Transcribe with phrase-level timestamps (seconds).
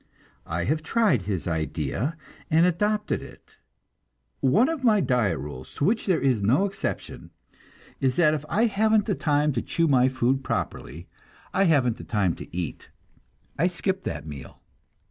[0.47, 2.17] I have tried his idea
[2.49, 3.57] and adopted it.
[4.39, 7.29] One of my diet rules, to which there is no exception,
[7.99, 11.07] is that if I haven't the time to chew my food properly,
[11.53, 12.89] I haven't the time to eat;
[13.59, 14.63] I skip that meal.